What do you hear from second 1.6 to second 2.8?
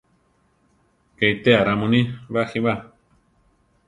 ra muní! baʼjí ba!